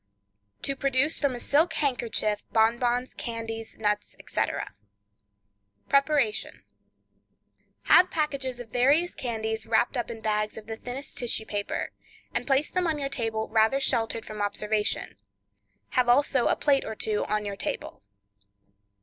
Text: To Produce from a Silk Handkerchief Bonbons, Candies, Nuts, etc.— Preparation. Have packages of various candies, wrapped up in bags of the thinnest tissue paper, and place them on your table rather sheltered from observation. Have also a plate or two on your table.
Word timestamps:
To 0.63 0.75
Produce 0.75 1.19
from 1.19 1.35
a 1.35 1.39
Silk 1.39 1.73
Handkerchief 1.73 2.41
Bonbons, 2.51 3.13
Candies, 3.13 3.77
Nuts, 3.77 4.15
etc.— 4.19 4.73
Preparation. 5.89 6.63
Have 7.83 8.09
packages 8.09 8.59
of 8.59 8.69
various 8.69 9.13
candies, 9.13 9.67
wrapped 9.67 9.95
up 9.95 10.09
in 10.09 10.19
bags 10.19 10.57
of 10.57 10.65
the 10.65 10.75
thinnest 10.75 11.19
tissue 11.19 11.45
paper, 11.45 11.91
and 12.33 12.47
place 12.47 12.71
them 12.71 12.87
on 12.87 12.97
your 12.97 13.09
table 13.09 13.47
rather 13.49 13.79
sheltered 13.79 14.25
from 14.25 14.41
observation. 14.41 15.17
Have 15.89 16.09
also 16.09 16.47
a 16.47 16.55
plate 16.55 16.83
or 16.83 16.95
two 16.95 17.23
on 17.25 17.45
your 17.45 17.55
table. 17.55 18.01